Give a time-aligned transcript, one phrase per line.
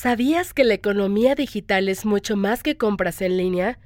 [0.00, 3.80] ¿Sabías que la economía digital es mucho más que compras en línea?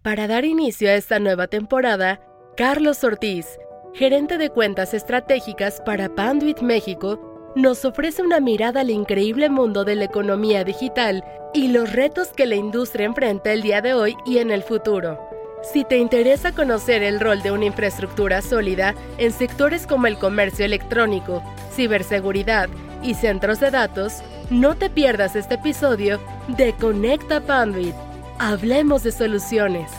[0.00, 2.22] Para dar inicio a esta nueva temporada,
[2.56, 3.44] Carlos Ortiz,
[3.92, 9.96] gerente de cuentas estratégicas para Panduit México, nos ofrece una mirada al increíble mundo de
[9.96, 14.38] la economía digital y los retos que la industria enfrenta el día de hoy y
[14.38, 15.20] en el futuro.
[15.62, 20.64] Si te interesa conocer el rol de una infraestructura sólida en sectores como el comercio
[20.64, 21.42] electrónico,
[21.74, 22.70] ciberseguridad
[23.02, 26.18] y centros de datos, no te pierdas este episodio
[26.56, 27.94] de Conecta Panduit.
[28.38, 29.90] Hablemos de soluciones.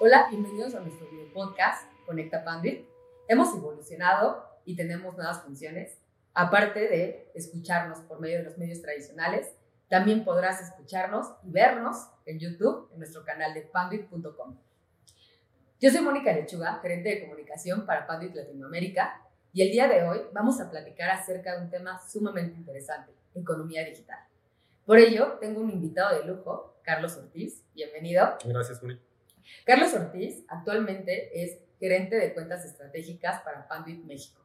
[0.00, 2.86] Hola, bienvenidos a nuestro video podcast Conecta Panduit.
[3.28, 5.98] Hemos evolucionado y tenemos nuevas funciones.
[6.32, 9.52] Aparte de escucharnos por medio de los medios tradicionales,
[9.88, 14.56] también podrás escucharnos y vernos en YouTube, en nuestro canal de panduit.com.
[15.80, 19.20] Yo soy Mónica Lechuga, gerente de comunicación para Panduit Latinoamérica
[19.54, 23.84] y el día de hoy vamos a platicar acerca de un tema sumamente interesante, economía
[23.84, 24.18] digital.
[24.84, 27.62] Por ello, tengo un invitado de lujo, Carlos Ortiz.
[27.72, 28.36] Bienvenido.
[28.44, 29.00] Gracias, Juli.
[29.64, 34.42] Carlos Ortiz actualmente es gerente de cuentas estratégicas para Panduit México.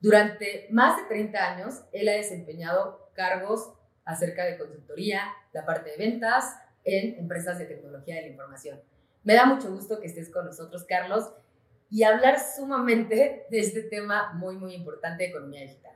[0.00, 3.74] Durante más de 30 años, él ha desempeñado cargos
[4.06, 8.80] acerca de consultoría, la parte de ventas en empresas de tecnología de la información.
[9.22, 11.30] Me da mucho gusto que estés con nosotros, Carlos,
[11.90, 15.92] y hablar sumamente de este tema muy, muy importante de economía digital.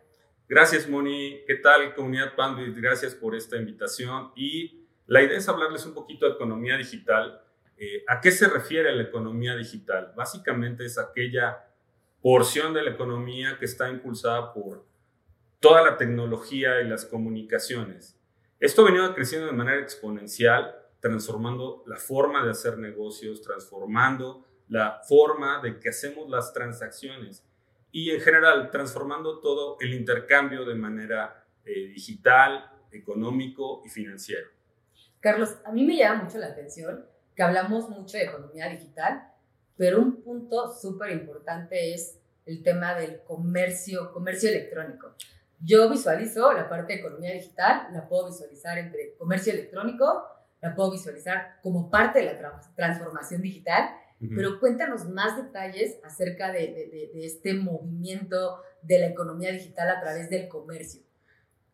[0.49, 1.41] Gracias, Moni.
[1.47, 2.77] ¿Qué tal, comunidad Panduit?
[2.77, 4.33] Gracias por esta invitación.
[4.35, 7.41] Y la idea es hablarles un poquito de economía digital.
[7.79, 10.13] Eh, ¿A qué se refiere la economía digital?
[10.17, 11.65] Básicamente es aquella
[12.21, 14.85] porción de la economía que está impulsada por
[15.61, 18.19] toda la tecnología y las comunicaciones.
[18.61, 25.01] Esto ha venido creciendo de manera exponencial, transformando la forma de hacer negocios, transformando la
[25.07, 27.45] forma de que hacemos las transacciones
[27.93, 34.49] y en general transformando todo el intercambio de manera eh, digital, económico y financiero.
[35.21, 39.29] Carlos, a mí me llama mucho la atención que hablamos mucho de economía digital,
[39.77, 45.15] pero un punto súper importante es el tema del comercio, comercio electrónico.
[45.61, 50.25] Yo visualizo la parte de economía digital, la puedo visualizar entre comercio electrónico,
[50.61, 53.91] la puedo visualizar como parte de la transformación digital
[54.35, 60.01] pero cuéntanos más detalles acerca de, de, de, este movimiento de la economía digital a
[60.01, 61.03] través del comercio.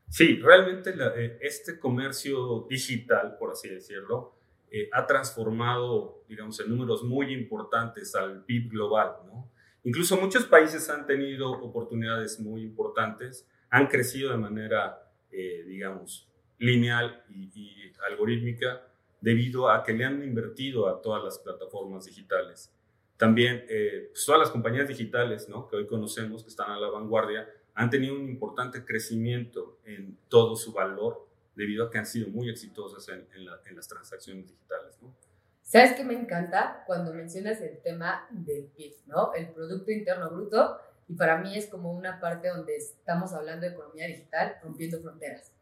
[0.08, 4.34] Sí, realmente eh, este comercio digital, por así decirlo,
[4.70, 9.48] eh, ha transformado, digamos, en números muy importantes al PIB global, ¿no?
[9.84, 16.28] Incluso muchos países han tenido oportunidades muy importantes, han crecido de manera, eh, digamos,
[16.58, 18.82] lineal y, y algorítmica,
[19.20, 22.72] debido a que le han invertido a todas las plataformas digitales.
[23.16, 25.68] También eh, pues, todas las compañías digitales ¿no?
[25.68, 30.56] que hoy conocemos, que están a la vanguardia, han tenido un importante crecimiento en todo
[30.56, 34.96] su valor debido a que han sido muy exitosas en, en, las transacciones digitales.
[35.02, 35.14] ¿no?
[35.62, 39.34] ¿Sabes qué me encanta cuando mencionas el tema del PIB, ¿no?
[39.34, 40.78] el Producto Interno Bruto?
[41.08, 45.52] Y para mí es como una parte donde estamos hablando de economía digital rompiendo fronteras.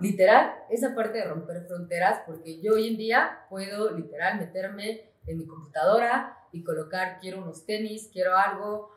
[0.00, 5.38] Literal, esa parte de romper fronteras, porque yo hoy en día puedo literal meterme en
[5.38, 8.90] mi computadora y colocar, quiero unos tenis, quiero algo,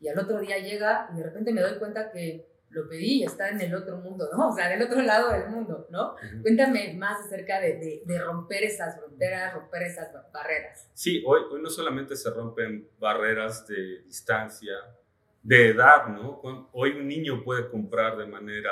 [0.00, 3.24] y al otro día llega y de repente me doy cuenta que lo pedí y
[3.24, 4.48] está en el otro mundo, ¿no?
[4.50, 6.16] O sea, en el otro lado del mundo, ¿no?
[6.42, 10.90] Cuéntame más acerca de, de, romper esas fronteras, romper esas barreras.
[10.94, 14.74] Sí, hoy, hoy no solamente se rompen barreras de distancia,
[15.42, 16.40] de edad, ¿no?
[16.72, 18.70] Hoy un niño puede comprar de manera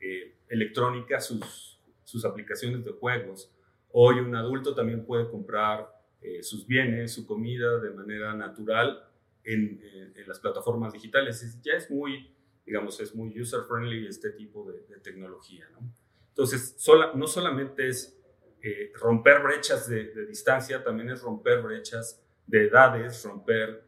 [0.00, 3.50] eh, electrónica sus, sus aplicaciones de juegos.
[3.90, 5.90] Hoy un adulto también puede comprar
[6.20, 9.02] eh, sus bienes, su comida de manera natural
[9.44, 11.58] en, eh, las plataformas digitales.
[11.62, 12.30] Ya es muy,
[12.66, 15.66] digamos, es muy user-friendly este tipo de, tecnología.
[15.72, 15.80] ¿no?
[16.28, 16.76] Entonces,
[17.14, 18.16] no solamente es
[18.62, 23.84] eh, romper brechas de, distancia, también es romper brechas de edades, romper,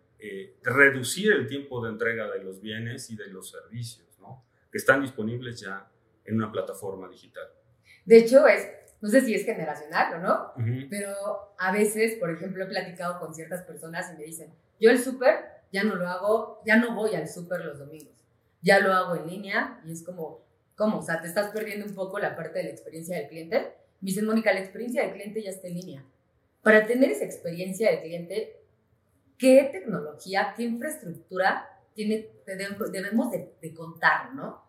[0.63, 4.07] reducir el tiempo de entrega de los bienes y de los servicios,
[4.73, 5.87] que están disponibles ya
[6.25, 7.49] en una plataforma digital.
[8.05, 8.69] De hecho, es,
[9.01, 10.53] no sé si es generacional o no,
[10.91, 14.99] pero a veces, por ejemplo, he platicado con ciertas personas y me dicen, yo el
[14.99, 18.15] súper ya no lo hago, ya no voy al súper los domingos,
[18.63, 20.45] ya lo hago en línea y es como,
[20.77, 20.99] ¿cómo?
[20.99, 23.59] O sea, te estás perdiendo un poco la parte de la experiencia del cliente.
[24.01, 26.05] Me dicen, Mónica, la experiencia del cliente ya está en línea.
[26.63, 28.61] Para tener esa experiencia del cliente,
[29.39, 34.64] ¿qué tecnología, qué infraestructura tiene, debemos de, de contar, no?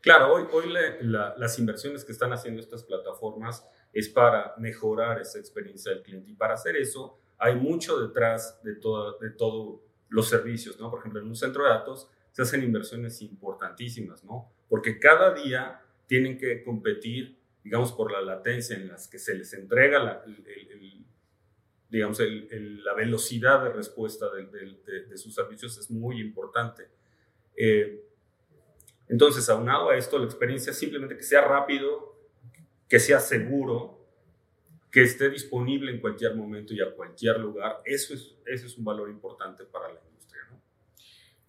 [0.00, 0.72] Claro, hoy, hoy
[1.02, 6.34] las inversiones que están haciendo estas plataformas es para mejorar esa experiencia del cliente y
[6.34, 10.90] para hacer eso hay mucho detrás de, todos de todos los servicios, ¿no?
[10.90, 14.50] Por ejemplo, en un centro de datos se hacen inversiones importantísimas, ¿no?
[14.68, 19.52] Porque cada día tienen que competir, digamos, por la latencia en las que se les
[19.52, 20.24] entrega la,
[21.88, 26.88] digamos, la velocidad de respuesta de, sus servicios es muy importante.
[27.56, 28.07] Eh,
[29.08, 32.14] entonces, aunado a esto, la experiencia simplemente que sea rápido,
[32.88, 34.06] que sea seguro,
[34.90, 38.84] que esté disponible en cualquier momento y a cualquier lugar, eso es, eso es un
[38.84, 40.42] valor importante para la industria.
[40.50, 40.60] ¿no?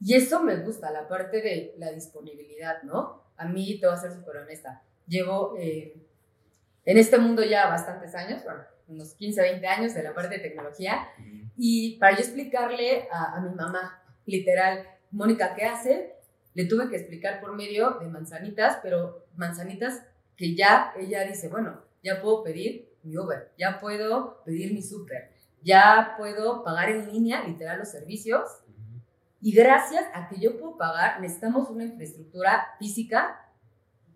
[0.01, 3.23] Y eso me gusta, la parte de la disponibilidad, ¿no?
[3.37, 5.95] A mí, te voy a ser súper honesta, llevo eh,
[6.85, 10.41] en este mundo ya bastantes años, bueno, unos 15, 20 años de la parte de
[10.41, 11.07] tecnología,
[11.57, 16.18] y para yo explicarle a, a mi mamá, literal, Mónica, ¿qué hace?
[16.59, 20.03] Le tuve que explicar por medio de manzanitas, pero manzanitas
[20.35, 25.31] que ya ella dice, bueno, ya puedo pedir mi Uber, ya puedo pedir mi súper,
[25.61, 28.41] ya puedo pagar en línea, literal, los servicios.
[29.39, 33.39] Y gracias a que yo puedo pagar, necesitamos una infraestructura física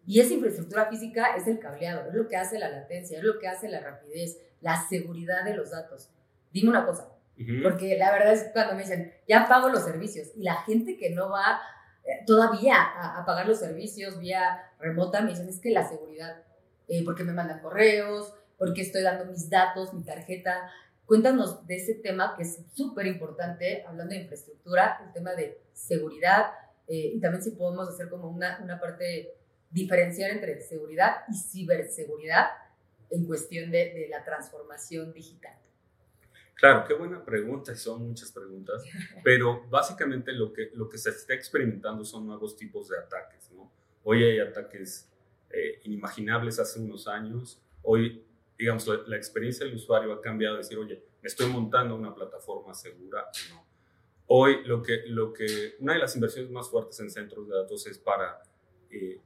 [0.05, 3.39] y esa infraestructura física es el cableado, es lo que hace la latencia, es lo
[3.39, 6.09] que hace la rapidez, la seguridad de los datos.
[6.51, 7.07] Dime una cosa,
[7.63, 11.09] porque la verdad es cuando me dicen, ya pago los servicios y la gente que
[11.11, 11.61] no va
[12.25, 16.43] todavía a, pagar los servicios vía remota me dicen, es que la seguridad,
[16.87, 20.69] eh, porque me mandan correos, porque estoy dando mis datos, mi tarjeta.
[21.05, 26.53] Cuéntanos de ese tema que es súper importante, hablando de infraestructura, el tema de seguridad
[26.87, 29.35] eh, y también si podemos hacer como una, una parte
[29.69, 32.47] diferenciar entre seguridad y ciberseguridad
[33.09, 35.55] en cuestión de, de la transformación digital.
[36.55, 38.83] Claro, qué buena pregunta, y son muchas preguntas,
[39.23, 43.71] pero básicamente lo que, lo que se está experimentando son nuevos tipos de ataques, ¿no?
[44.03, 45.09] Hoy hay ataques
[45.49, 48.23] eh, inimaginables hace unos años, hoy,
[48.57, 53.25] digamos, la, experiencia del usuario ha cambiado, decir, oye, me estoy montando una plataforma segura,
[53.49, 53.65] no.
[54.27, 57.85] Hoy lo que, lo que, una de las inversiones más fuertes en centros de datos
[57.87, 58.41] es para,
[58.89, 59.19] eh,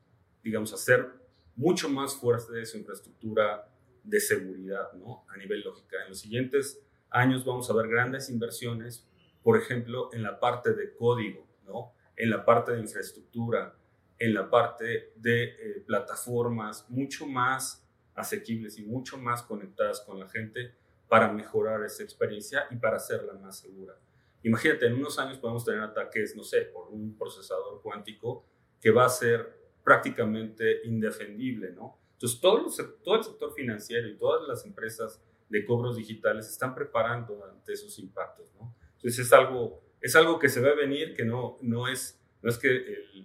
[0.43, 1.07] digamos, hacer
[1.55, 3.69] mucho más fuerte su infraestructura
[4.03, 5.25] de seguridad, ¿no?
[5.27, 6.01] A nivel lógica.
[6.03, 9.07] En los siguientes años vamos a ver grandes inversiones,
[9.43, 11.93] por ejemplo, en la parte de código, ¿no?
[12.15, 13.75] en la parte de infraestructura,
[14.19, 20.27] en la parte de eh, plataformas mucho más asequibles y mucho más conectadas con la
[20.27, 20.73] gente
[21.07, 23.95] para mejorar esa experiencia y para hacerla más segura.
[24.43, 28.45] Imagínate, en unos años podemos tener ataques, no sé, por un procesador cuántico
[28.81, 31.99] que va a ser prácticamente indefendible, ¿no?
[32.13, 32.65] Entonces, todo,
[33.03, 37.97] todo el sector financiero y todas las empresas de cobros digitales están preparando ante esos
[37.99, 38.75] impactos, ¿no?
[38.95, 42.57] Entonces es algo, es algo que se ve venir, que no, no, es, no es
[42.57, 42.75] que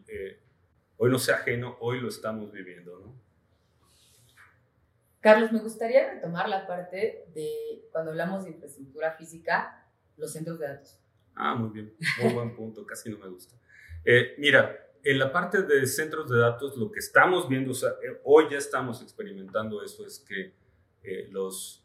[0.09, 0.41] eh,
[0.97, 3.23] hoy no sea ajeno, hoy lo estamos viviendo, ¿no?
[5.21, 9.87] Carlos, me gustaría retomar la parte de cuando hablamos de infraestructura física,
[10.17, 10.99] los centros de datos.
[11.35, 13.57] Ah, muy bien, muy buen punto, casi no me gusta.
[14.05, 17.91] Eh, mira, en la parte de centros de datos, lo que estamos viendo, o sea,
[17.91, 20.55] eh, hoy ya estamos experimentando eso, es que
[21.31, 21.82] los,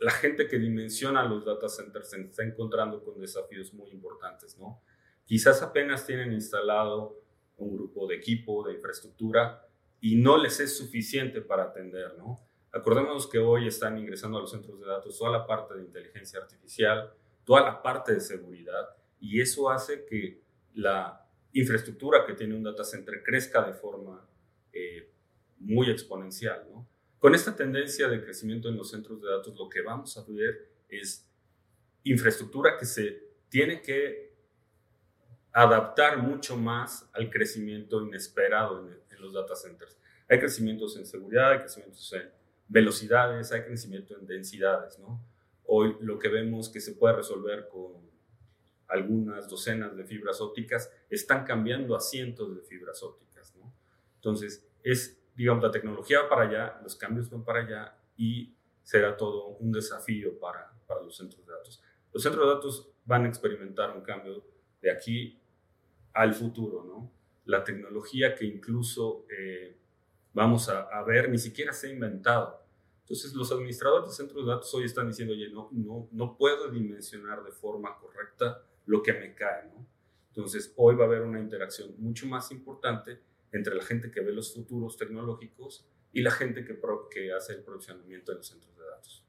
[0.00, 4.82] la gente que dimensiona los data centers se está encontrando con desafíos muy importantes, ¿no?
[5.26, 7.22] Quizás apenas tienen instalado
[7.58, 9.66] un grupo de equipo, de infraestructura,
[10.00, 12.40] y no les es suficiente para atender, ¿no?
[12.72, 16.40] Acordémonos que hoy están ingresando a los centros de datos toda la parte de inteligencia
[16.40, 17.12] artificial,
[17.44, 20.40] toda la parte de seguridad, y eso hace que
[20.74, 24.26] la infraestructura que tiene un data center crezca de forma
[24.72, 25.10] eh,
[25.58, 26.88] muy exponencial, ¿no?
[27.20, 30.70] Con esta tendencia de crecimiento en los centros de datos, lo que vamos a ver
[30.88, 31.28] es
[32.02, 34.32] infraestructura que se tiene que
[35.52, 39.98] adaptar mucho más al crecimiento inesperado en, los data centers.
[40.30, 42.30] Hay crecimientos en seguridad, hay crecimientos en
[42.66, 44.98] velocidades, hay crecimiento en densidades.
[45.66, 48.00] Hoy lo que vemos que se puede resolver con
[48.88, 53.52] algunas docenas de fibras ópticas están cambiando a cientos de fibras ópticas.
[54.14, 59.16] Entonces, es digamos, la tecnología va para allá, los cambios van para allá y será
[59.16, 61.82] todo un desafío para, para los centros de datos.
[62.12, 64.44] Los centros de datos van a experimentar un cambio
[64.82, 65.40] de aquí
[66.12, 67.10] al futuro, ¿no?
[67.46, 69.78] La tecnología que incluso eh,
[70.34, 72.62] vamos a, a, ver ni siquiera se ha inventado.
[73.00, 76.70] Entonces, los administradores de centros de datos hoy están diciendo, oye, no, no, no puedo
[76.70, 79.86] dimensionar de forma correcta lo que me cae, ¿no?
[80.28, 83.20] Entonces, hoy va a haber una interacción mucho más importante
[83.52, 86.78] entre la gente que ve los futuros tecnológicos y la gente que,
[87.10, 89.24] que hace el provisionamiento de los centros de datos.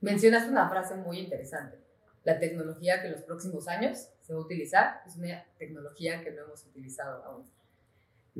[0.00, 1.78] Mencionaste una frase muy interesante.
[2.24, 6.30] La tecnología que en los próximos años se va a utilizar es una tecnología que
[6.30, 7.50] no hemos utilizado aún.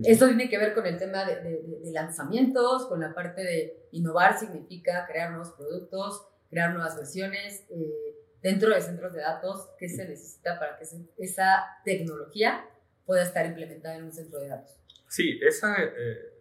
[0.05, 4.39] Esto tiene que ver con el tema de, de, lanzamientos, con la parte de innovar
[4.39, 10.09] significa crear nuevos productos, crear nuevas versiones, eh, dentro de centros de datos, ¿qué se
[10.09, 10.87] necesita para que
[11.19, 12.67] esa tecnología
[13.05, 14.79] pueda estar implementada en un centro de datos?
[15.09, 16.33] Sí, esa, eh,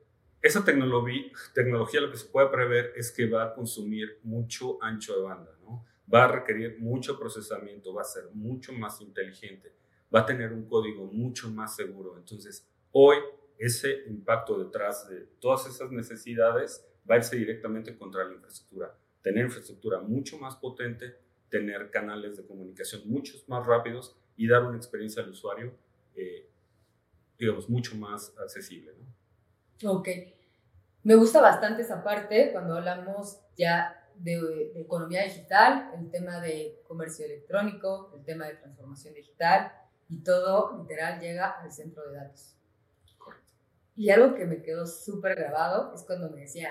[0.42, 5.22] esa tecnología, lo que se puede prever es que va a consumir mucho ancho de
[5.22, 5.86] banda, ¿no?
[6.12, 9.74] Va a requerir mucho procesamiento, va a ser mucho más inteligente,
[10.14, 12.18] va a tener un código mucho más seguro.
[12.18, 13.18] Entonces, hoy
[13.58, 18.98] ese impacto detrás de todas esas necesidades va a irse directamente contra la infraestructura.
[19.22, 21.18] Tener infraestructura mucho más potente,
[21.50, 25.74] tener canales de comunicación muchos más rápidos y dar una experiencia al usuario,
[26.16, 26.50] eh,
[27.46, 28.94] digamos, mucho más accesible.
[29.82, 29.92] ¿no?
[29.92, 30.08] Ok.
[31.04, 34.40] Me gusta bastante esa parte cuando hablamos ya de,
[34.74, 39.72] de, economía digital, el tema de comercio electrónico, el tema de transformación digital
[40.10, 42.56] y todo literal llega al centro de datos.
[43.18, 43.54] Correcto.
[43.96, 46.70] Y algo que me quedó súper grabado es cuando me decía,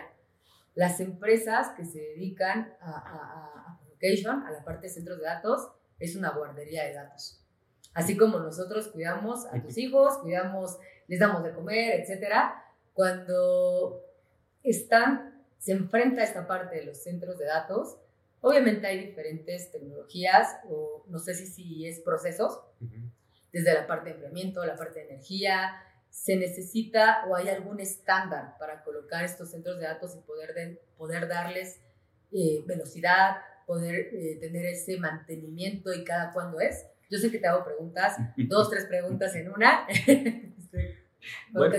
[0.76, 5.68] las empresas que se dedican a, a, a a la parte de centros de datos,
[5.98, 7.39] es una guardería de datos.
[7.92, 10.78] Así como nosotros cuidamos a tus hijos, cuidamos,
[11.08, 14.04] les damos de comer, etcétera, cuando
[14.62, 17.96] están, se enfrenta a esta parte de los centros de datos,
[18.40, 22.60] obviamente hay diferentes tecnologías, o no sé si, si es procesos,
[23.52, 25.72] desde la parte de enfriamiento, la parte de energía,
[26.10, 31.28] se necesita o hay algún estándar para colocar estos centros de datos y poder, poder
[31.28, 31.80] darles
[32.32, 36.86] eh, velocidad, poder eh, tener ese mantenimiento y cada cuándo es?
[37.10, 39.86] Yo sé que te hago preguntas, dos, tres preguntas en una.
[41.52, 41.74] bueno,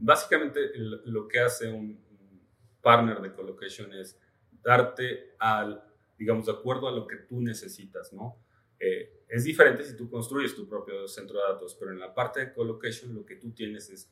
[0.00, 0.60] básicamente
[1.04, 2.02] lo que hace un
[2.80, 4.18] partner de colocation es
[4.62, 5.82] darte al,
[6.18, 8.38] digamos, de acuerdo a lo que tú necesitas, ¿no?
[8.80, 12.40] Eh, es diferente si tú construyes tu propio centro de datos, pero en la parte
[12.40, 14.10] de colocation lo que tú tienes es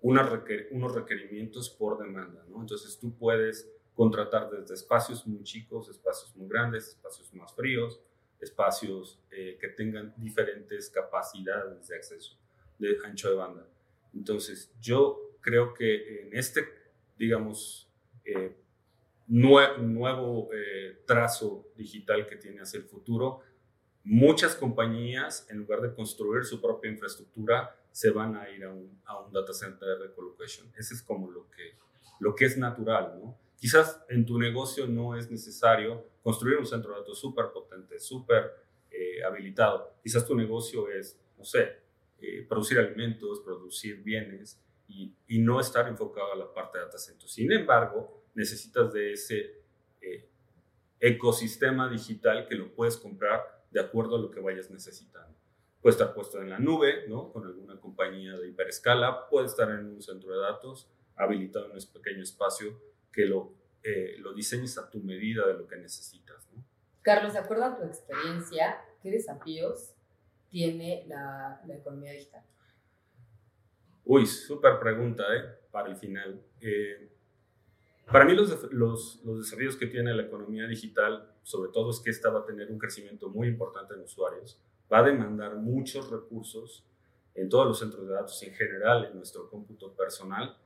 [0.00, 2.60] unos requerimientos por demanda, ¿no?
[2.60, 8.00] Entonces tú puedes contratar desde espacios muy chicos, espacios muy grandes, espacios más fríos,
[8.40, 12.38] espacios eh, que tengan diferentes capacidades de acceso
[12.78, 13.66] de ancho de banda.
[14.14, 16.68] Entonces, yo creo que en este,
[17.18, 17.88] digamos,
[18.24, 18.56] eh,
[19.26, 23.40] nuevo eh, trazo digital que tiene hacia el futuro,
[24.04, 29.00] muchas compañías, en lugar de construir su propia infraestructura, se van a ir a un,
[29.04, 30.70] a un data center de colocation.
[30.76, 31.76] Ese es como lo que,
[32.20, 33.38] lo que es natural, ¿no?
[33.64, 38.52] Quizás en tu negocio no es necesario construir un centro de datos súper potente, súper
[38.90, 39.96] eh, habilitado.
[40.02, 41.72] Quizás tu negocio es, no sé,
[42.20, 46.98] eh, producir alimentos, producir bienes y, y, no estar enfocado a la parte de data
[46.98, 47.26] center.
[47.26, 49.62] Sin embargo, necesitas de ese
[50.02, 50.28] eh,
[51.00, 55.38] ecosistema digital que lo puedes comprar de acuerdo a lo que vayas necesitando.
[55.80, 57.32] Puede estar puesto en la nube, ¿no?
[57.32, 61.88] Con alguna compañía de hiperescala, puede estar en un centro de datos habilitado en ese
[61.90, 62.78] pequeño espacio
[63.14, 66.48] que lo, eh, lo diseñes a tu medida de lo que necesitas.
[66.52, 66.64] ¿no?
[67.02, 69.94] Carlos, de acuerdo a tu experiencia, ¿qué desafíos
[70.50, 72.42] tiene la, la economía digital?
[74.04, 75.42] Uy, súper pregunta, ¿eh?
[75.70, 76.42] Para el final.
[76.60, 77.10] Eh,
[78.10, 82.10] para mí los, los, los, desafíos que tiene la economía digital, sobre todo es que
[82.10, 84.60] esta va a tener un crecimiento muy importante en usuarios,
[84.92, 86.84] va a demandar muchos recursos
[87.34, 90.56] en todos los centros de datos en general, en nuestro cómputo personal,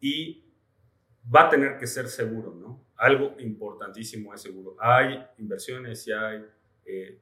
[0.00, 0.44] y
[1.34, 2.84] va a tener que ser seguro, ¿no?
[2.96, 4.76] Algo importantísimo es seguro.
[4.80, 6.44] Hay inversiones y hay,
[6.84, 7.18] eh,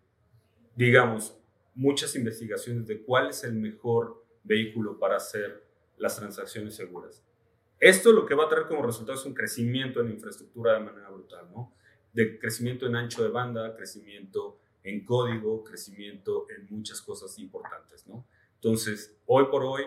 [0.74, 1.38] digamos,
[1.74, 5.64] muchas investigaciones de cuál es el mejor vehículo para hacer
[5.98, 7.22] las transacciones seguras.
[7.78, 11.08] Esto lo que va a traer como resultado es un crecimiento en infraestructura de manera
[11.08, 11.74] brutal, ¿no?
[12.12, 18.26] De crecimiento en ancho de banda, crecimiento en código, crecimiento en muchas cosas importantes, ¿no?
[18.56, 19.84] Entonces, hoy por hoy,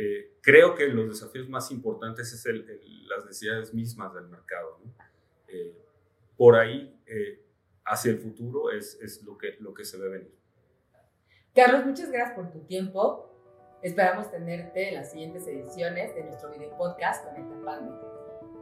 [0.00, 2.44] eh, creo que los desafíos más importantes es
[3.08, 4.78] las necesidades mismas del mercado.
[5.48, 5.74] Eh,
[6.36, 7.44] por ahí, eh,
[7.84, 10.32] hacia el futuro, es, es, lo, que, lo que se ve venir.
[11.52, 13.28] Carlos, muchas gracias por tu tiempo.
[13.82, 17.96] Esperamos tenerte en las siguientes ediciones de nuestro video podcast Conecta Pandit.